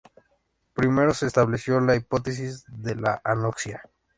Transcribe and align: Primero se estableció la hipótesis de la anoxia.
Primero 0.73 1.13
se 1.13 1.27
estableció 1.27 1.79
la 1.79 1.95
hipótesis 1.95 2.65
de 2.69 2.95
la 2.95 3.21
anoxia. 3.23 3.83